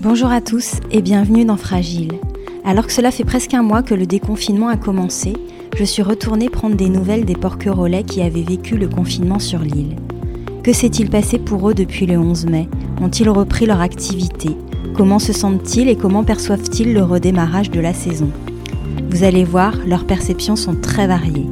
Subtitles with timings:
[0.00, 2.12] Bonjour à tous et bienvenue dans Fragile.
[2.64, 5.32] Alors que cela fait presque un mois que le déconfinement a commencé,
[5.76, 9.96] je suis retournée prendre des nouvelles des porquerolais qui avaient vécu le confinement sur l'île.
[10.62, 12.68] Que s'est-il passé pour eux depuis le 11 mai?
[13.00, 14.50] Ont-ils repris leur activité?
[14.94, 18.30] Comment se sentent-ils et comment perçoivent-ils le redémarrage de la saison?
[19.10, 21.46] Vous allez voir, leurs perceptions sont très variées.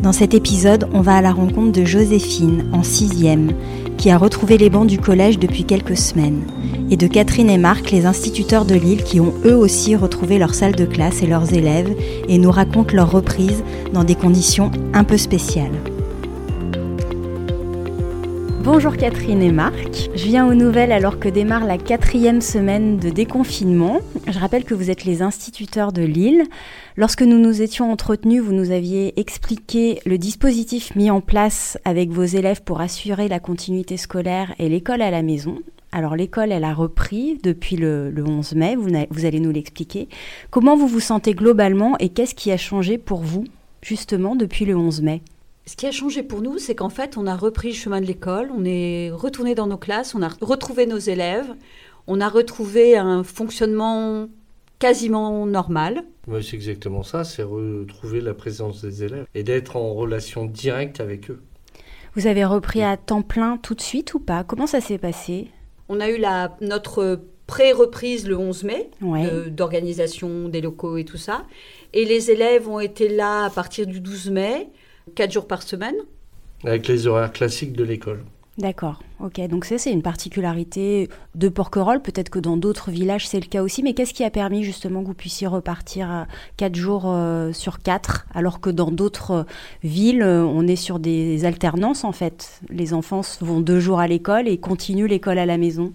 [0.00, 3.50] Dans cet épisode, on va à la rencontre de Joséphine, en 6e,
[3.96, 6.42] qui a retrouvé les bancs du collège depuis quelques semaines,
[6.90, 10.54] et de Catherine et Marc, les instituteurs de Lille, qui ont eux aussi retrouvé leur
[10.54, 11.94] salle de classe et leurs élèves,
[12.28, 15.72] et nous racontent leur reprise dans des conditions un peu spéciales.
[18.64, 20.08] Bonjour Catherine et Marc.
[20.14, 24.00] Je viens aux nouvelles alors que démarre la quatrième semaine de déconfinement.
[24.26, 26.44] Je rappelle que vous êtes les instituteurs de Lille.
[26.96, 32.08] Lorsque nous nous étions entretenus, vous nous aviez expliqué le dispositif mis en place avec
[32.08, 35.58] vos élèves pour assurer la continuité scolaire et l'école à la maison.
[35.94, 40.08] Alors l'école, elle a repris depuis le, 11 mai, vous, vous allez nous l'expliquer.
[40.50, 43.44] Comment vous vous sentez globalement et qu'est-ce qui a changé pour vous
[43.80, 45.22] justement depuis le 11 mai?
[45.66, 48.06] Ce qui a changé pour nous, c'est qu'en fait, on a repris le chemin de
[48.06, 51.54] l'école, on est retourné dans nos classes, on a retrouvé nos élèves,
[52.08, 54.26] on a retrouvé un fonctionnement
[54.80, 56.02] quasiment normal.
[56.26, 60.98] Oui, c'est exactement ça, c'est retrouver la présence des élèves et d'être en relation directe
[60.98, 61.40] avec eux.
[62.16, 64.42] Vous avez repris à temps plein tout de suite ou pas?
[64.42, 65.50] Comment ça s'est passé?
[65.88, 68.90] On a eu la, notre pré-reprise le 11 mai,
[69.48, 71.44] d'organisation des locaux et tout ça.
[71.92, 74.68] Et les élèves ont été là à partir du 12 mai.
[75.14, 75.96] 4 jours par semaine.
[76.64, 78.24] Avec les horaires classiques de l'école.
[78.56, 79.40] D'accord, ok.
[79.48, 82.00] Donc ça, c'est une particularité de Porquerolles.
[82.00, 83.82] Peut-être que dans d'autres villages, c'est le cas aussi.
[83.82, 86.26] Mais qu'est-ce qui a permis justement que vous puissiez repartir
[86.56, 89.42] 4 jours euh, sur 4, alors que dans d'autres euh,
[89.82, 92.60] villes, euh, on est sur des alternances en fait?
[92.70, 95.92] Les enfants vont deux jours à l'école et continuent l'école à la maison.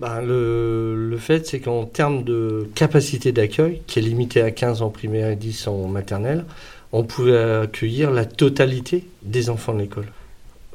[0.00, 4.82] Ben, le, le, fait, c'est qu'en termes de capacité d'accueil, qui est limitée à 15
[4.82, 6.44] en primaire et 10 en maternelle,
[6.92, 10.06] on pouvait accueillir la totalité des enfants de l'école.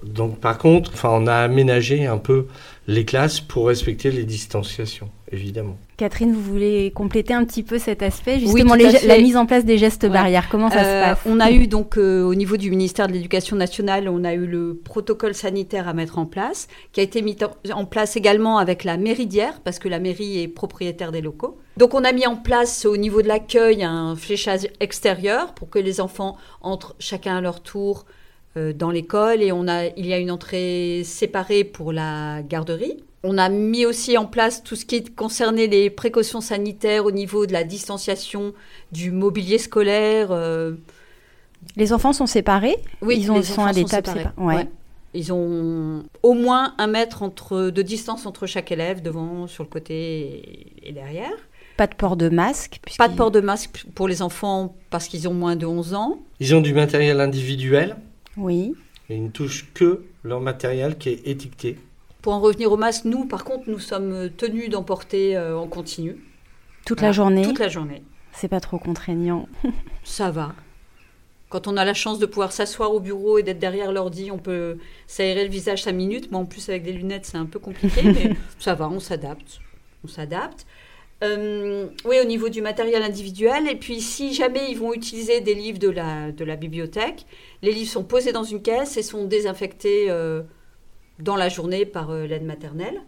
[0.03, 2.47] Donc par contre, enfin, on a aménagé un peu
[2.87, 5.77] les classes pour respecter les distanciations, évidemment.
[5.97, 9.77] Catherine, vous voulez compléter un petit peu cet aspect, justement la mise en place des
[9.77, 10.49] gestes barrières.
[10.49, 11.19] Comment ça se euh, passe?
[11.27, 14.47] On a eu donc euh, au niveau du ministère de l'Éducation nationale, on a eu
[14.47, 17.37] le protocole sanitaire à mettre en place, qui a été mis
[17.71, 21.59] en place également avec la mairie d'hier, parce que la mairie est propriétaire des locaux.
[21.77, 25.79] Donc on a mis en place au niveau de l'accueil un fléchage extérieur pour que
[25.79, 28.20] les enfants entrent chacun à leur tour euh,
[28.55, 32.97] dans l'école et on a, il y a une entrée séparée pour la garderie.
[33.23, 37.45] On a mis aussi en place tout ce qui concernait les précautions sanitaires au niveau
[37.45, 38.53] de la distanciation
[38.91, 40.29] du mobilier scolaire.
[40.31, 40.73] Euh.
[41.75, 42.77] Les enfants sont séparés?
[43.01, 44.29] Oui, ils ont, sont à des tables séparées.
[44.37, 44.67] Ouais.
[45.13, 49.69] Ils ont au moins un mètre entre, de distance entre chaque élève, devant, sur le
[49.69, 51.33] côté et derrière.
[51.77, 55.27] Pas de port de masque Pas de port de masque pour les enfants parce qu'ils
[55.27, 56.19] ont moins de 11 ans.
[56.39, 57.97] Ils ont du matériel individuel?
[58.37, 58.73] Oui.
[59.09, 61.77] Et ils ne touchent que leur matériel qui est étiqueté.
[62.21, 66.17] Pour en revenir au masque, nous, par contre, nous sommes tenus d'emporter euh, en continu.
[66.85, 68.03] Toute la journée Toute la journée.
[68.33, 69.47] C'est pas trop contraignant.
[70.03, 70.53] Ça va.
[71.49, 74.37] Quand on a la chance de pouvoir s'asseoir au bureau et d'être derrière l'ordi, on
[74.37, 76.31] peut s'aérer le visage 5 minutes.
[76.31, 79.59] Moi, en plus, avec des lunettes, c'est un peu compliqué, mais ça va, on s'adapte.
[80.05, 80.65] On s'adapte.
[81.23, 83.67] Euh, oui, au niveau du matériel individuel.
[83.67, 87.25] Et puis, si jamais ils vont utiliser des livres de la, bibliothèque,
[87.61, 90.41] les livres sont posés dans une caisse et sont désinfectés euh,
[91.19, 93.01] dans la journée par euh, l'aide maternelle.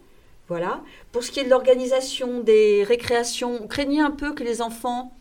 [0.47, 0.83] Voilà.
[1.11, 5.13] Pour ce qui est de l'organisation des récréations, on craignait un peu que les enfants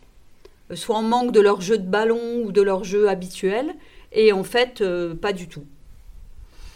[0.74, 3.74] soient en manque de leur jeu de ballon ou de leur jeu habituel.
[4.12, 4.82] Et en fait,
[5.20, 5.64] pas du tout.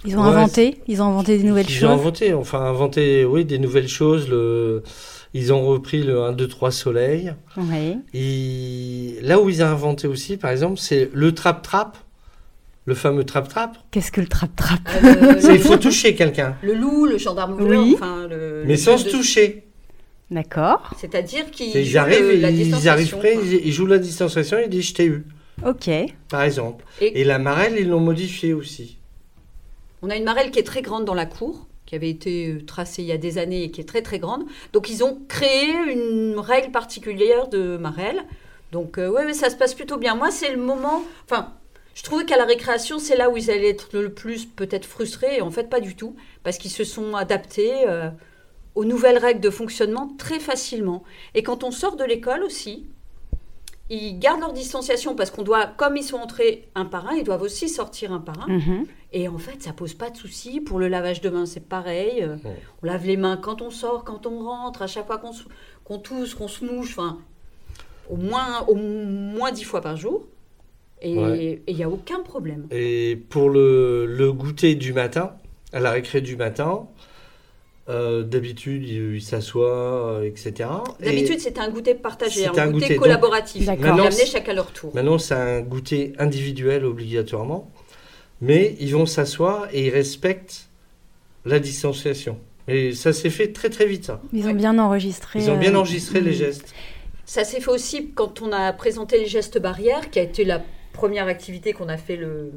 [0.06, 1.80] Ils ont inventé, ils ont inventé des nouvelles choses.
[1.82, 4.28] Ils ont inventé, enfin inventé, oui, des nouvelles choses.
[4.28, 4.82] Le,
[5.34, 7.34] ils ont repris le 1, 2, 3 soleil.
[7.56, 7.98] Oui.
[8.14, 11.98] Et là où ils ont inventé aussi, par exemple, c'est le trap-trap.
[12.86, 13.76] Le fameux trap-trap.
[13.90, 14.78] Qu'est-ce que le trap-trap?
[15.02, 16.56] Euh, Il faut toucher quelqu'un.
[16.62, 17.94] Le loup, le gendarme oui.
[17.96, 19.64] enfin, le, Mais sans se toucher.
[20.30, 20.94] D'accord.
[20.96, 24.94] C'est-à-dire qu'ils ils arrivent, la ils arrivent près, ils, jouent la distanciation, ils disent je
[24.94, 25.24] t'ai eu.
[25.66, 25.90] Ok.
[26.28, 26.84] Par exemple.
[27.00, 28.95] Et, Et la marelle, ils l'ont modifiée aussi.
[30.02, 32.64] On a une marelle qui est très grande dans la cour qui avait été euh,
[32.64, 34.44] tracée il y a des années et qui est très très grande.
[34.72, 38.24] Donc ils ont créé une règle particulière de Marelle.
[38.72, 40.16] Donc euh, ouais, ça se passe plutôt bien.
[40.16, 41.02] Moi, c'est le moment.
[41.24, 41.52] Enfin,
[41.94, 45.36] je trouvais qu'à la récréation, c'est là où ils allaient être le plus peut-être frustrés.
[45.36, 48.10] Et en fait, pas du tout, parce qu'ils se sont adaptés euh,
[48.74, 51.04] aux nouvelles règles de fonctionnement très facilement.
[51.34, 52.86] Et quand on sort de l'école aussi,
[53.88, 57.24] ils gardent leur distanciation parce qu'on doit, comme ils sont entrés un par un, ils
[57.24, 58.52] doivent aussi sortir un par un.
[58.52, 58.86] Mhm.
[59.18, 60.60] Et en fait, ça pose pas de souci.
[60.60, 62.22] Pour le lavage de mains, c'est pareil.
[62.22, 62.56] Euh, Ouais.
[62.82, 65.30] On lave les mains quand on sort, quand on rentre, à chaque fois qu'on
[65.84, 67.16] qu'on tousse, qu'on se mouche, enfin,
[68.10, 70.26] au moins, au moins dix fois par jour.
[71.00, 71.62] Et Ouais.
[71.66, 72.66] il n'y a aucun problème.
[72.70, 75.32] Et pour le, le goûter du matin,
[75.72, 76.86] à la récré du matin,
[77.88, 80.68] euh, d'habitude, il, il s'assoit, euh, etc.
[81.00, 83.64] D'habitude, Et c'était un goûter partagé, un, un goûter, goûter, donc- collaboratif.
[83.64, 83.84] D'accord.
[83.86, 84.94] Maintenant, amenaient chacun leur tour.
[84.94, 87.70] maintenant, c'est un goûter individuel obligatoirement.
[88.40, 90.68] Mais ils vont s'asseoir et ils respectent
[91.44, 92.38] la distanciation.
[92.68, 94.20] Et ça s'est fait très très vite, ça.
[94.32, 95.40] Ils ont bien enregistré.
[95.40, 96.74] Ils ont bien euh, enregistré les gestes.
[97.24, 100.62] Ça s'est fait aussi quand on a présenté les gestes barrières, qui a été la
[100.92, 102.52] première activité qu'on a fait le,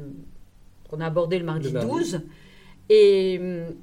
[0.88, 1.88] qu'on a abordé le mardi, Le mardi.
[1.88, 2.20] 12.
[2.88, 3.74] Et hum,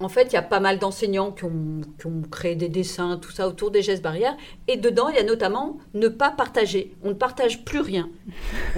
[0.00, 3.18] en fait, il y a pas mal d'enseignants qui ont, qui ont créé des dessins,
[3.20, 4.36] tout ça autour des gestes barrières.
[4.68, 6.92] Et dedans, il y a notamment ne pas partager.
[7.02, 8.08] On ne partage plus rien.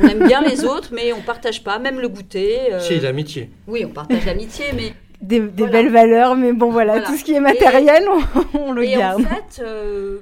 [0.01, 2.73] On aime bien les autres, mais on partage pas, même le goûter.
[2.73, 3.51] euh, Si, l'amitié.
[3.67, 5.73] Oui, on partage l'amitié, mais Des, des Voilà.
[5.73, 7.07] belles valeurs, mais bon, voilà, Voilà.
[7.09, 8.05] tout ce qui est matériel,
[8.55, 9.21] on, on le et garde.
[9.23, 10.19] en fait, euh,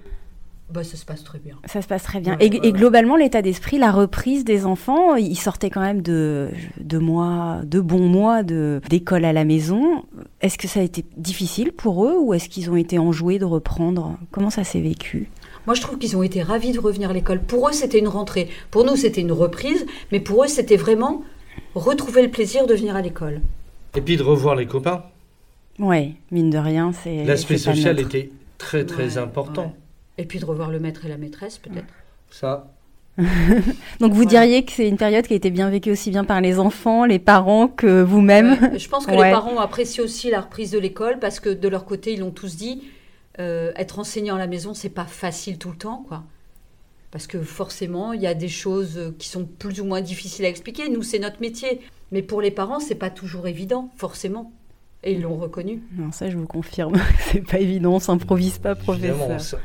[0.71, 1.57] bah, ça se passe très bien.
[1.67, 2.37] Ça se passe très bien.
[2.37, 2.73] Ouais, et, ouais, et ouais.
[2.73, 7.81] globalement, l'état d'esprit, la reprise des enfants, ils sortaient quand même de, de mois, de
[7.81, 10.05] bons mois de, d'école à la maison.
[10.41, 13.45] Est-ce que ça a été difficile pour eux ou est-ce qu'ils ont été enjoués de
[13.45, 14.19] reprendre?
[14.31, 15.31] Comment ça s'est vécu?
[15.67, 17.41] Moi, je trouve qu'ils ont été ravis de revenir à l'école.
[17.41, 18.49] Pour eux, c'était une rentrée.
[18.71, 19.85] Pour nous, c'était une reprise.
[20.13, 21.23] Mais pour eux, c'était vraiment
[21.75, 23.41] retrouver le plaisir de venir à l'école.
[23.97, 25.05] Et puis de revoir les copains.
[25.79, 27.25] Ouais, mine de rien, c'est.
[27.25, 29.75] L'aspect social était très très Ouais, important.
[30.19, 31.93] Et puis de revoir le maître et la maîtresse, peut-être.
[32.31, 32.69] Ça,
[34.01, 36.43] Donc vous diriez que c'est une période qui a été bien vécue aussi bien par
[36.43, 38.79] les enfants, les parents que vous-même Ouais.
[38.79, 39.29] Je pense que Ouais.
[39.29, 42.21] les parents ont apprécié aussi la reprise de l'école parce que de leur côté, ils
[42.21, 42.83] l'ont tous dit.
[43.39, 46.25] euh, être enseignant à la maison, c'est pas facile tout le temps, quoi.
[47.11, 50.49] Parce que forcément, il y a des choses qui sont plus ou moins difficiles à
[50.49, 50.89] expliquer.
[50.89, 51.81] Nous, c'est notre métier.
[52.13, 54.53] Mais pour les parents, c'est pas toujours évident, forcément.
[55.05, 55.83] Et ils l'ont reconnu.
[55.99, 56.95] Non, ça je vous confirme,
[57.31, 59.61] c'est pas évident, on s'improvise pas évidemment, professeur.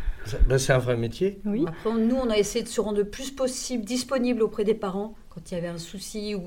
[0.47, 1.39] Ben, c'est un vrai métier.
[1.45, 1.65] Oui.
[1.67, 5.15] Après, nous, on a essayé de se rendre le plus possible disponible auprès des parents
[5.29, 6.41] quand il y avait un souci ou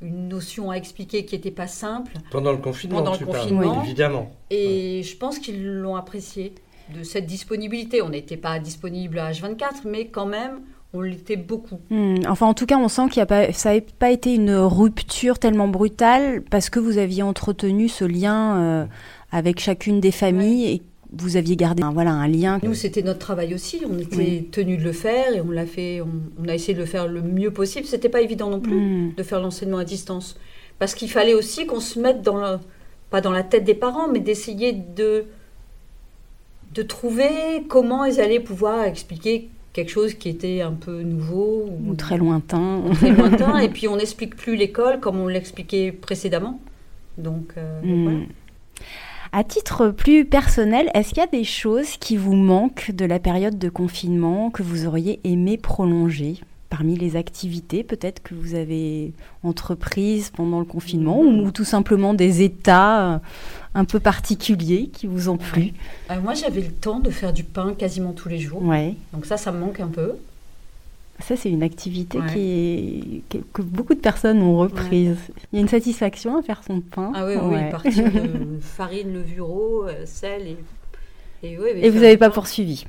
[0.00, 2.12] une notion à expliquer qui n'était pas simple.
[2.30, 3.78] Pendant le confinement, Pendant le tu confinement.
[3.78, 4.32] Oui, évidemment.
[4.50, 6.54] Et je pense qu'ils l'ont apprécié
[6.94, 8.02] de cette disponibilité.
[8.02, 10.60] On n'était pas disponible à H24, mais quand même,
[10.94, 11.78] on l'était beaucoup.
[11.90, 14.54] Hmm, Enfin, en tout cas, on sent qu'il a pas, ça n'a pas été une
[14.54, 18.86] rupture tellement brutale parce que vous aviez entretenu ce lien euh,
[19.30, 20.82] avec chacune des familles et
[21.14, 22.58] vous aviez gardé un, voilà, un lien.
[22.62, 23.82] Nous, c'était notre travail aussi.
[23.88, 24.48] On était Oui.
[24.50, 26.00] tenus de le faire et on l'a fait.
[26.00, 26.08] On,
[26.42, 27.86] on a essayé de le faire le mieux possible.
[27.86, 29.14] C'était pas évident non plus Hmm.
[29.16, 30.36] de faire l'enseignement à distance,
[30.78, 32.58] parce qu'il fallait aussi qu'on se mette dans le,
[33.10, 35.24] pas dans la tête des parents, mais d'essayer de
[36.74, 37.28] de trouver
[37.68, 42.80] comment ils allaient pouvoir expliquer quelque chose qui était un peu nouveau Ou très lointain.
[42.94, 43.58] très lointain.
[43.66, 46.60] et puis on n'explique plus l'école comme on l'expliquait précédemment.
[47.18, 48.02] Donc, euh, Hmm.
[48.04, 48.18] voilà.
[49.34, 53.18] À titre plus personnel, est-ce qu'il y a des choses qui vous manquent de la
[53.18, 56.36] période de confinement que vous auriez aimé prolonger
[56.68, 62.42] Parmi les activités peut-être que vous avez entreprises pendant le confinement ou tout simplement des
[62.42, 63.18] états euh,
[63.74, 65.72] un peu particuliers qui vous ont plu?
[66.10, 68.62] Euh, moi, j'avais le temps de faire du pain quasiment tous les jours.
[68.62, 68.96] Ouais.
[69.14, 70.12] Donc ça, ça me manque un peu.
[71.22, 72.32] Ça, c'est une activité Ouais.
[72.32, 75.16] qui est, que, beaucoup de personnes ont reprise.
[75.52, 77.12] Il y a une satisfaction à faire son pain.
[77.14, 77.70] Ah oui, oui, Ouais.
[77.70, 80.56] partir de farine, euh, sel et...
[81.44, 81.56] Et,
[81.90, 82.86] vous n'avez pas poursuivi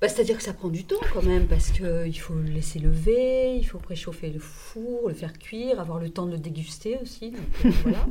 [0.00, 3.56] Bah, C'est-à-dire que ça prend du temps quand même, parce qu'il faut le laisser lever,
[3.56, 7.30] il faut préchauffer le four, le faire cuire, avoir le temps de le déguster aussi.
[7.32, 8.06] donc, euh, voilà.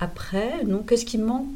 [0.00, 1.46] Après, non, qu'est-ce qui me manque?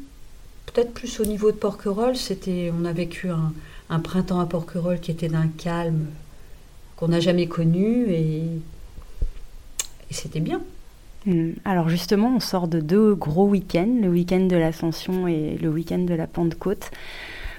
[0.67, 3.51] Peut-être plus au niveau de Porquerolles, c'était, on a vécu un,
[3.89, 6.05] un printemps à Porquerolles qui était d'un calme
[7.01, 8.43] qu'on n'a jamais connu et,
[10.09, 10.61] et c'était bien.
[11.25, 11.53] Hmm.
[11.65, 15.97] Alors justement, on sort de deux gros week-ends, le week-end de l'Ascension et le week-end
[15.99, 16.91] de la Pentecôte,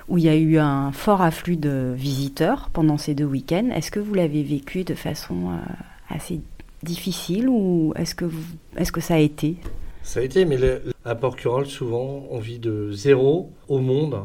[0.08, 3.70] où il y a eu un fort afflux de visiteurs pendant ces deux week-ends.
[3.75, 5.56] Est-ce que vous l'avez vécu de façon euh,
[6.08, 6.40] assez
[6.84, 8.44] difficile ou est-ce que, vous-
[8.76, 9.56] est-ce que ça a été?
[10.04, 14.20] Ça a été, mais le- à Porquerolles, souvent, on vit de zéro au monde.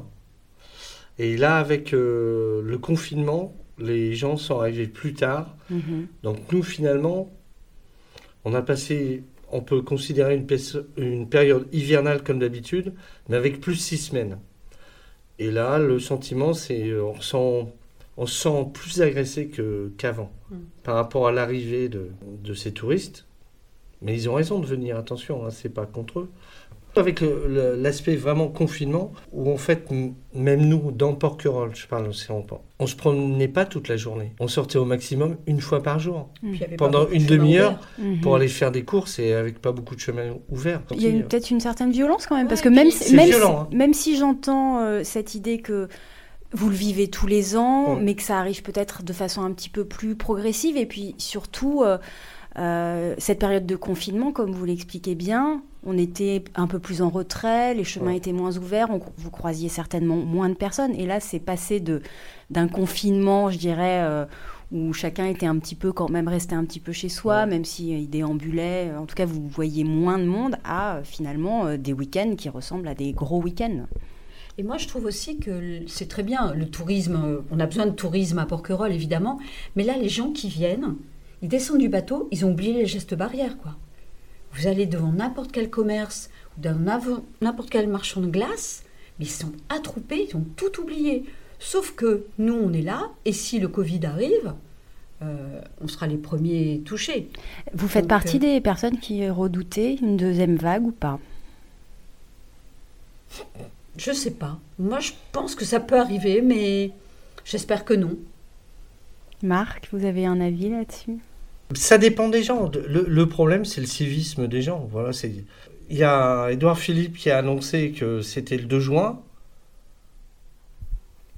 [1.17, 5.55] Et là, avec euh, le confinement, les gens sont arrivés plus tard.
[5.69, 6.07] Mhm.
[6.23, 7.31] Donc nous, finalement,
[8.45, 10.35] on a passé, on peut considérer
[10.97, 12.93] une, période hivernale comme d'habitude,
[13.29, 14.37] mais avec plus six semaines.
[15.39, 17.71] Et là, le sentiment, c'est euh, on, ressent-
[18.17, 19.49] on se sent plus agressé
[19.97, 20.55] qu'avant Mm.
[20.83, 22.07] par rapport à l'arrivée de,
[22.41, 23.25] de ces touristes.
[24.01, 26.29] Mais ils ont raison de venir, attention, hein, c'est pas contre eux.
[26.97, 27.23] Avec
[27.77, 29.89] l'aspect vraiment confinement, où en fait,
[30.33, 32.45] même nous, dans Porquerolles, je parle aussi en
[32.79, 34.33] on se promenait pas toute la journée.
[34.39, 37.79] On sortait au maximum une fois par jour, pas pendant de une demi-heure.
[37.97, 38.21] Mhm.
[38.21, 40.81] pour aller faire des courses et avec pas beaucoup de chemin ouvert.
[40.91, 43.15] Il y a peut-être une certaine violence quand même, parce que même, puis si- c'est
[43.15, 43.77] même, violent, si, hein.
[43.77, 45.87] même si j'entends euh, cette idée que
[46.53, 48.01] vous le vivez tous les ans, Ouais.
[48.01, 51.81] mais que ça arrive peut-être de façon un petit peu plus progressive, et puis surtout
[51.83, 51.97] euh,
[52.57, 57.09] euh, cette période de confinement, comme vous l'expliquez bien, on était un peu plus en
[57.09, 58.17] retrait, les chemins Ouais.
[58.17, 62.01] étaient moins ouverts, on- vous croisiez certainement moins de personnes, et là c'est passé de
[62.49, 64.01] d'un confinement, je dirais.
[64.03, 64.25] euh,
[64.73, 67.45] où chacun était un petit peu quand même resté un petit peu chez soi, Ouais.
[67.45, 68.91] même s'il déambulait.
[68.99, 72.49] En tout cas, vous voyez moins de monde à euh, finalement euh, des week-ends qui
[72.49, 73.85] ressemblent à des gros week-ends.
[74.57, 77.15] Et moi, je trouve aussi que c'est très bien le tourisme.
[77.23, 79.39] euh, On a besoin de tourisme à Porquerolles, évidemment.
[79.77, 80.95] Mais là, les gens qui viennent,
[81.41, 83.75] ils descendent du bateau, ils ont oublié les gestes barrières, quoi.
[84.53, 86.77] Vous allez devant n'importe quel commerce ou dans
[87.41, 88.83] n'importe quel marchand de glace,
[89.19, 91.25] mais ils sont attroupés, ils ont tout oublié.
[91.59, 94.53] Sauf que nous, on est là, et si le Covid arrive,
[95.21, 97.29] euh, on sera les premiers touchés.
[97.73, 101.19] Vous faites Donc, partie euh, des personnes qui redoutaient une deuxième vague ou pas?
[103.97, 104.59] Je sais pas.
[104.77, 106.91] Moi, je pense que ça peut arriver, mais
[107.45, 108.15] j'espère que non.
[109.43, 111.17] Marc, vous avez un avis là-dessus?
[111.75, 112.71] Ça dépend des gens.
[112.87, 114.87] Le, problème, c'est le civisme des gens.
[114.91, 115.31] Voilà, c'est.
[115.89, 119.21] Il y a Édouard Philippe qui a annoncé que c'était le 2 juin.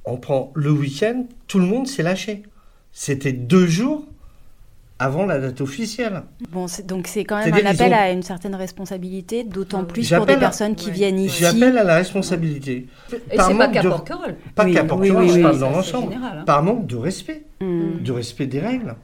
[0.05, 2.43] On prend le week-end, tout le monde s'est lâché.
[2.91, 4.05] C'était deux jours
[4.99, 6.23] avant la date officielle.
[6.51, 10.09] Bon, donc c'est quand même un appel ont- à une certaine responsabilité, d'autant Ah plus
[10.13, 10.91] pour des à- personnes qui ouais.
[10.93, 11.37] viennent ici.
[11.41, 12.87] J'appelle à la responsabilité.
[13.13, 14.35] Et c'est pas qu'à de- Porquerolles.
[14.55, 16.13] Pas Oui, qu'à Porquerolles, oui, je oui, parle dans l'ensemble.
[16.13, 16.43] hein.
[16.45, 17.43] Par manque de respect.
[17.61, 18.01] Hmm.
[18.03, 18.95] De respect des règles.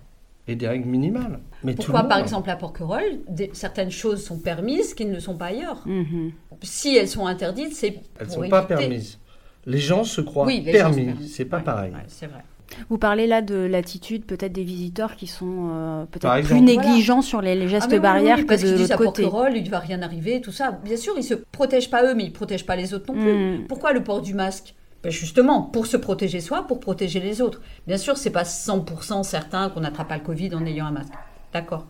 [0.48, 1.40] Et des règles minimales.
[1.64, 5.36] Mais Pourquoi, par exemple, à Porquerolles, des- certaines choses sont permises qui ne le sont
[5.36, 5.82] pas ailleurs?
[5.88, 6.32] Mhm.
[6.62, 9.18] Si elles sont interdites, c'est Elles ne sont pas permises.
[9.66, 11.16] Les gens se croient permis.
[11.28, 11.92] C'est pas pareil.
[12.08, 12.44] c'est vrai.
[12.90, 17.42] Vous parlez là de l'attitude peut-être des visiteurs qui sont euh, peut-être plus négligents sur
[17.42, 19.24] les, les gestes Ah, oui, barrières oui, que parce de qu'ils disent l'autre à côté.
[19.24, 20.72] Porquerolles, il ne va rien arriver, tout ça.
[20.84, 23.34] Bien sûr, ils se protègent pas eux, mais ils protègent pas les autres non plus.
[23.60, 23.68] Mm.
[23.68, 24.74] Pourquoi le port du masque?
[25.04, 27.62] Ben Justement, pour se protéger soi, pour protéger les autres.
[27.86, 31.14] Bien sûr, c'est pas 100% certain qu'on n'attrape pas le Covid en ayant un masque.
[31.54, 31.86] D'accord.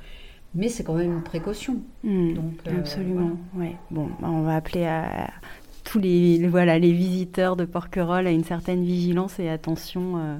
[0.54, 1.78] Mais c'est quand même une précaution.
[2.04, 3.76] Mm, Donc, euh, Absolument, ouais.
[3.92, 5.30] Bon, bah, on va appeler à
[5.86, 10.38] tous les, les- voilà, les visiteurs de Porquerolles à une certaine vigilance et attention euh,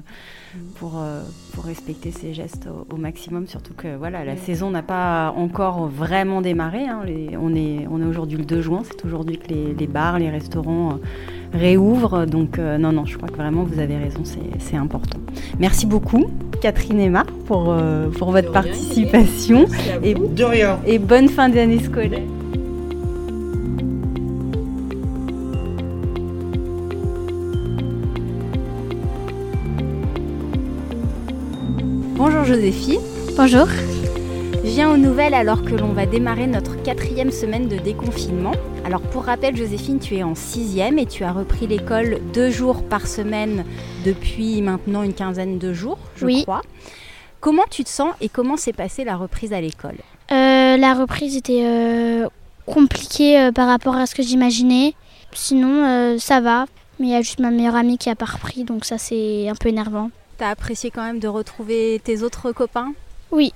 [0.74, 1.22] pour, euh,
[1.54, 5.86] pour respecter ces gestes au, au maximum, surtout que voilà, la saison n'a pas encore
[5.86, 6.86] vraiment démarré.
[6.88, 7.00] hein.
[7.06, 10.18] Les- on est, on est aujourd'hui le 2 juin, c'est aujourd'hui que les, les bars,
[10.18, 10.96] les restaurants euh,
[11.58, 12.26] réouvrent.
[12.26, 15.18] Donc euh, non, non, je crois que vraiment vous avez raison, c'est c'est important.
[15.60, 16.24] Merci beaucoup,
[16.60, 20.26] Catherine et Marc, pour, euh, pour votre De rien, participation Merci à Et- vous.
[20.26, 20.80] De rien.
[20.86, 22.20] et bonne fin d'année scolaire.
[32.28, 33.00] Bonjour Joséphine,
[33.36, 33.68] Bonjour.
[34.64, 38.50] viens aux nouvelles alors que l'on va démarrer notre quatrième semaine de déconfinement.
[38.84, 42.82] Alors pour rappel Joséphine, tu es en sixième et tu as repris l'école deux jours
[42.82, 43.64] par semaine
[44.04, 46.42] depuis maintenant une quinzaine de jours, je Oui.
[46.42, 46.62] crois.
[47.38, 49.98] Comment tu te sens et comment s'est passée la reprise à l'école?
[50.32, 52.26] Euh, la reprise était euh,
[52.66, 54.94] compliquée euh, par rapport à ce que j'imaginais.
[55.32, 56.64] Sinon, ça va.
[56.98, 59.48] Mais il y a juste ma meilleure amie qui a pas repris, donc ça c'est
[59.48, 60.10] un peu énervant.
[60.38, 62.92] T'as apprécié quand même de retrouver tes autres copains
[63.30, 63.54] Oui.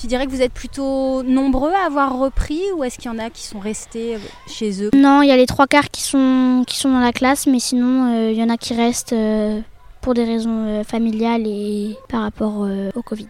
[0.00, 3.18] Tu dirais que vous êtes plutôt nombreux à avoir repris ou est-ce qu'il y en
[3.18, 6.00] a qui sont restés euh, chez eux Non, il y a les trois quarts qui
[6.00, 9.12] sont, qui sont dans la classe, mais sinon euh, il y en a qui restent
[9.12, 9.60] euh,
[10.00, 13.28] pour des raisons euh, familiales et par rapport au Covid.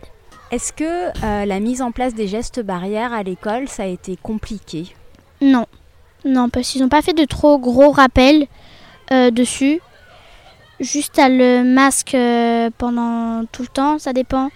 [0.53, 4.95] Est-ce que la mise en place des gestes barrières à l'école, ça a été compliqué?
[5.41, 5.67] Non.
[6.25, 8.47] Non, parce qu'ils n'ont pas fait de trop gros rappels
[9.33, 9.81] dessus.
[10.81, 14.49] Juste à le masque euh, pendant tout le temps, ça dépend.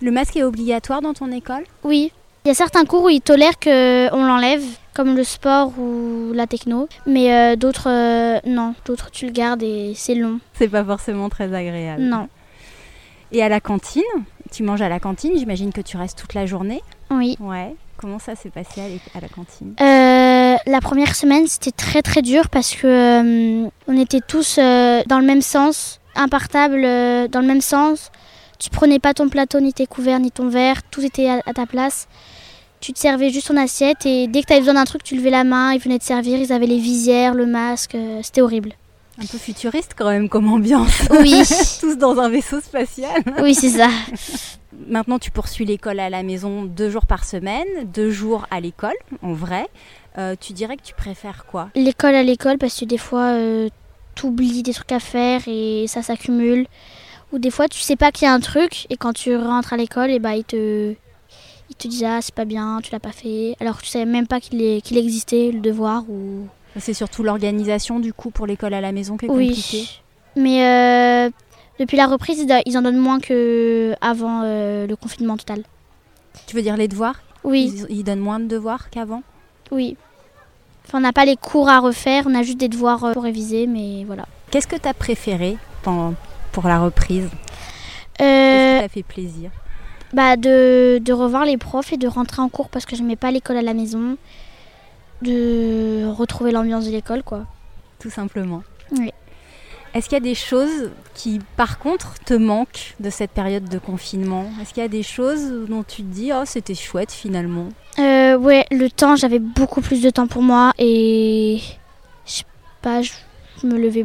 [0.00, 1.64] Le masque est obligatoire dans ton école?
[1.84, 2.12] Oui.
[2.44, 6.46] Il y a certains cours où ils tolèrent qu'on l'enlève, comme le sport ou la
[6.46, 6.88] techno.
[7.06, 8.74] Mais euh, d'autres, euh, non.
[8.86, 10.40] D'autres, tu le gardes et c'est long.
[10.54, 12.02] C'est pas forcément très agréable.
[12.02, 12.28] Non.
[13.32, 14.02] Et à la cantine?
[14.50, 16.80] Tu manges à la cantine, j'imagine que tu restes toute la journée?
[17.10, 17.36] Oui.
[17.40, 17.74] Ouais.
[17.98, 18.80] Comment ça s'est passé
[19.12, 19.74] à la cantine?
[19.80, 25.02] Euh, la première semaine, c'était très très dur parce que euh, on était tous euh,
[25.08, 28.12] dans le même sens, impartables dans le même sens.
[28.60, 31.52] Tu prenais pas ton plateau, ni tes couverts, ni ton verre, tout était à, à
[31.52, 32.06] ta place.
[32.80, 35.16] Tu te servais juste ton assiette et dès que tu avais besoin d'un truc, tu
[35.16, 38.74] levais la main, ils venaient te servir, ils avaient les visières, le masque, c'était horrible.
[39.20, 41.02] Un peu futuriste quand même comme ambiance.
[41.10, 41.42] Oui,
[41.80, 43.20] Tous dans un vaisseau spatial.
[43.42, 43.88] oui, c'est ça.
[44.86, 48.94] Maintenant, tu poursuis l'école à la maison deux jours par semaine, deux jours à l'école,
[49.22, 49.66] en vrai.
[50.18, 51.68] euh, tu dirais que tu préfères quoi?
[51.74, 53.68] L'école à l'école parce que des fois euh,
[54.14, 56.66] tu oublies des trucs à faire et ça s'accumule.
[57.32, 59.72] Ou des fois tu sais pas qu'il y a un truc et quand tu rentres
[59.72, 60.92] à l'école, et bah, ils te,
[61.70, 63.56] ils te disent ah c'est pas bien, tu l'as pas fait.
[63.60, 66.46] Alors que tu savais même pas qu'il qu'il existait le devoir ou.
[66.76, 69.78] C'est surtout l'organisation du coup pour l'école à la maison qui est compliquée.
[69.78, 70.00] Oui.
[70.36, 71.30] Mais euh,
[71.80, 75.62] depuis la reprise, ils en donnent moins que avant le confinement total.
[76.46, 77.20] Tu veux dire les devoirs?
[77.44, 77.72] Oui.
[77.88, 79.22] Ils, ils donnent moins de devoirs qu'avant?
[79.70, 79.96] Oui.
[80.86, 83.22] Enfin, on n'a pas les cours à refaire, on a juste des devoirs euh, pour
[83.22, 84.24] réviser, mais voilà.
[84.50, 87.26] Qu'est-ce que tu as préféré pour la reprise?
[87.26, 87.28] Euh,
[88.20, 89.50] Qu'est-ce qui t'a fait plaisir?
[90.14, 93.16] bah de, de, revoir les profs et de rentrer en cours parce que je n'aimais
[93.16, 94.16] pas l'école à la maison.
[95.22, 97.44] De retrouver l'ambiance de l'école, quoi.
[97.98, 98.62] Tout simplement.
[98.92, 99.10] Oui.
[99.94, 103.78] Est-ce qu'il y a des choses qui, par contre, te manquent de cette période de
[103.78, 104.46] confinement?
[104.60, 107.68] Est-ce qu'il y a des choses dont tu te dis, oh, c'était chouette finalement?
[107.98, 111.58] Euh, Ouais, le temps, j'avais beaucoup plus de temps pour moi et
[112.26, 112.44] je sais
[112.82, 113.10] pas, je
[113.64, 114.04] me levais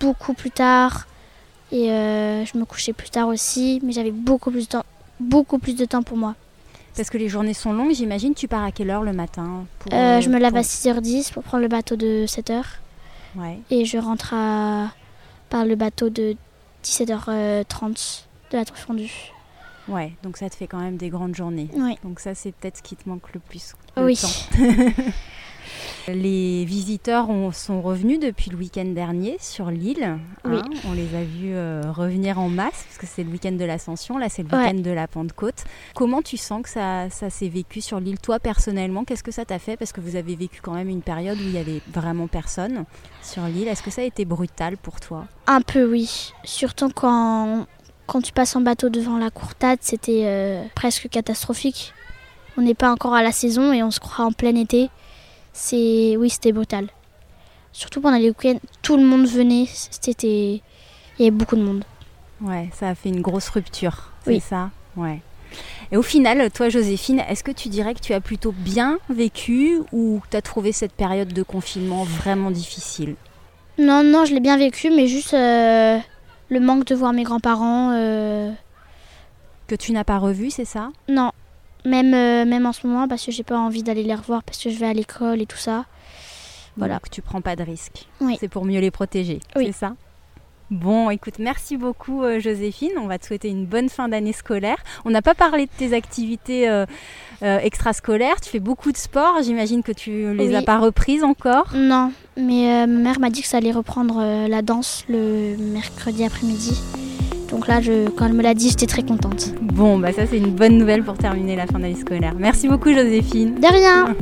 [0.00, 1.06] beaucoup plus tard
[1.72, 4.84] et euh, je me couchais plus tard aussi, mais j'avais beaucoup plus de temps,
[5.20, 6.34] beaucoup plus de temps pour moi.
[6.96, 8.34] Parce que les journées sont longues, j'imagine.
[8.34, 11.42] Tu pars à quelle heure le matin pour, euh, Je me lève à 6h10 pour
[11.42, 12.62] prendre le bateau de 7h.
[13.36, 13.58] Ouais.
[13.70, 14.92] Et je rentre à
[15.50, 16.36] par le bateau de
[16.84, 19.32] 17h30 de la truffe fondue.
[19.88, 21.68] Ouais, donc ça te fait quand même des grandes journées.
[21.74, 21.98] Ouais.
[22.04, 23.74] Donc ça, c'est peut-être ce qui te manque le plus.
[23.96, 24.18] Le oui.
[26.08, 30.18] les visiteurs ont, sont revenus depuis le week-end dernier sur l'île.
[30.44, 30.56] Oui.
[30.58, 33.64] Hein, on les a vus euh, revenir en masse, parce que c'est le week-end de
[33.64, 34.82] l'Ascension, là c'est le week-end Ouais.
[34.82, 35.64] de la Pentecôte.
[35.94, 39.44] Comment tu sens que ça, ça s'est vécu sur l'île Toi, personnellement, qu'est-ce que ça
[39.44, 39.76] t'a fait?
[39.76, 42.84] Parce que vous avez vécu quand même une période où il y avait vraiment personne
[43.22, 43.68] sur l'île.
[43.68, 45.26] Est-ce que ça a été brutal pour toi?
[45.46, 46.32] Un peu, oui.
[46.44, 47.66] Surtout quand,
[48.06, 51.92] quand tu passes en bateau devant la courtade, c'était euh, presque catastrophique.
[52.56, 54.90] On n'est pas encore à la saison et on se croit en plein été.
[55.56, 56.88] C'est oui, c'était brutal.
[57.72, 59.66] Surtout pendant les week-ends, tout le monde venait.
[59.66, 60.60] C'était
[61.18, 61.84] il y avait beaucoup de monde.
[62.40, 64.40] Ouais, ça a fait une grosse rupture, Oui.
[64.40, 64.70] c'est ça?
[64.96, 65.20] Ouais.
[65.92, 69.78] Et au final, toi, Joséphine, est-ce que tu dirais que tu as plutôt bien vécu
[69.92, 73.14] ou que tu as trouvé cette période de confinement vraiment difficile?
[73.78, 75.98] Non, non, je l'ai bien vécu, mais juste euh,
[76.48, 77.92] le manque de voir mes grands-parents.
[77.92, 78.50] euh,
[79.68, 80.90] Que tu n'as pas revu, c'est ça?
[81.08, 81.30] Non,
[81.84, 84.62] même euh, même en ce moment parce que j'ai pas envie d'aller les revoir parce
[84.62, 85.84] que je vais à l'école et tout ça.
[86.76, 86.94] Voilà.
[86.94, 88.06] Donc tu prends pas de risque.
[88.20, 88.36] Oui.
[88.40, 89.66] C'est pour mieux les protéger, Oui.
[89.66, 89.94] c'est ça?
[90.70, 92.90] Bon, écoute, merci beaucoup euh, Joséphine.
[92.98, 94.78] On va te souhaiter une bonne fin d'année scolaire.
[95.04, 96.86] On n'a pas parlé de tes activités euh,
[97.42, 98.40] euh, extrascolaires.
[98.40, 99.42] Tu fais beaucoup de sport.
[99.42, 100.56] J'imagine que tu les Oui.
[100.56, 101.66] as pas reprises encore.
[101.76, 106.80] Non, mais ma mère m'a dit que ça allait reprendre la danse le mercredi après-midi.
[107.54, 109.54] Donc là, je, quand elle me l'a dit, j'étais très contente.
[109.62, 112.34] Bon, bah ça c'est une bonne nouvelle pour terminer la fin d'année scolaire.
[112.36, 113.60] Merci beaucoup Joséphine.
[113.60, 114.16] De rien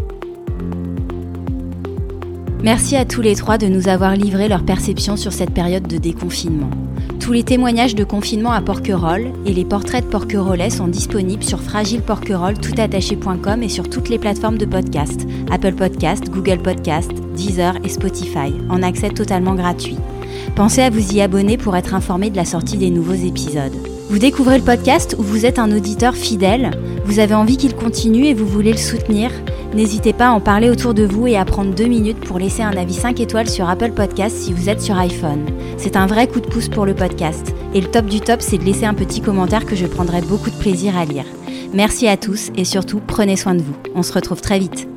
[2.62, 5.96] Merci à tous les trois de nous avoir livré leur perception sur cette période de
[5.96, 6.68] déconfinement.
[7.20, 11.62] Tous les témoignages de confinement à Porquerolles et les portraits de porquerolais sont disponibles sur
[11.62, 18.52] fragileporquerolles.toutattaché.com et sur toutes les plateformes de podcast, Apple Podcast, Google Podcast, Deezer et Spotify,
[18.68, 19.96] en accès totalement gratuit.
[20.54, 23.76] Pensez à vous y abonner pour être informé de la sortie des nouveaux épisodes.
[24.10, 26.70] Vous découvrez le podcast ou vous êtes un auditeur fidèle,
[27.04, 29.30] vous avez envie qu'il continue et vous voulez le soutenir
[29.74, 32.62] N'hésitez pas à en parler autour de vous et à prendre deux minutes pour laisser
[32.62, 35.46] un avis 5 étoiles sur Apple Podcast si vous êtes sur iPhone.
[35.78, 37.54] C'est un vrai coup de pouce pour le podcast.
[37.74, 40.50] Et le top du top, c'est de laisser un petit commentaire que je prendrai beaucoup
[40.50, 41.24] de plaisir à lire.
[41.72, 43.76] Merci à tous et surtout, prenez soin de vous.
[43.94, 44.91] On se retrouve très vite.